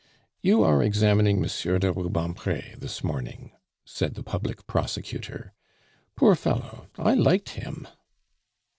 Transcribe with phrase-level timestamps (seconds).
[0.41, 3.51] "You are examining Monsieur de Rubempre this morning,"
[3.85, 5.53] said the Public Prosecutor.
[6.15, 7.87] "Poor fellow I liked him."